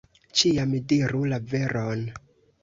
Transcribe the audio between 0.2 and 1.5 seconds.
Ĉiam diru la